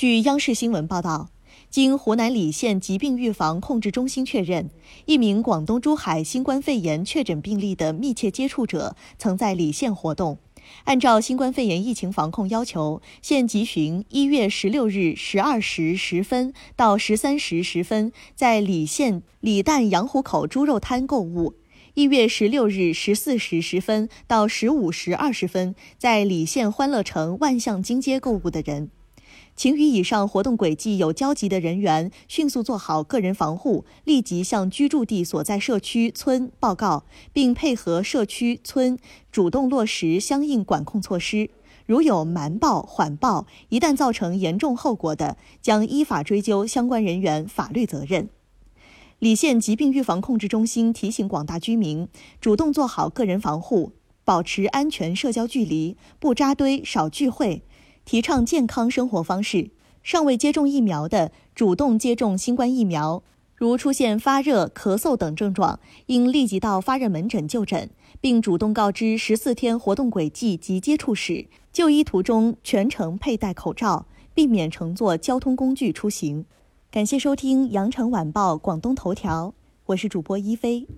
[0.00, 1.28] 据央视新闻报道，
[1.68, 4.70] 经湖南澧县疾病预防控制中心确认，
[5.04, 10.38] 一名广东珠海新冠肺炎确诊病例的密切接触者曾在澧县活动。
[10.84, 21.52] 按照新冠肺炎疫情防控要求，现急寻一月十六日十二时十分到十三时十分在澧县澧旦羊湖口猪肉摊购物；
[21.92, 28.88] 一月十六日十四时十分到十五时二十分在澧县欢乐城万象金街购物的人。
[29.60, 37.04] 请与以上活动轨迹有交集的人员迅速做好个人防护，立即向居住地所在社区村报告，
[37.34, 38.98] 并配合社区村
[39.30, 41.50] 主动落实相应管控措施。
[41.84, 48.30] 如有瞒报、缓报，一旦造成严重后果的，将依法追究相关人员法律责任。
[49.18, 52.08] 澧县疾病预防控制中心提醒广大居民，
[52.40, 53.92] 主动做好个人防护，
[54.24, 57.62] 保持安全社交距离，不扎堆、少聚会。
[58.10, 59.70] 提倡健康生活方式，
[60.02, 63.22] 尚未接种疫苗的主动接种新冠疫苗。
[63.54, 67.88] 如出现发热、咳嗽等症状，应立即到发热门诊就诊，
[68.20, 71.46] 并主动告知十四天活动轨迹及接触史。
[71.72, 76.44] 就医途中全程佩戴口罩，避免乘坐交通工具出行。
[76.90, 79.54] 感谢收听羊城晚报广东头条，
[79.86, 80.88] 我是主播一飞。